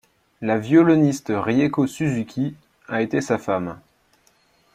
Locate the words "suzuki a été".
1.85-3.21